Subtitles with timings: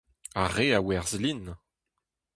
[0.43, 1.43] Ar re a werzh lin.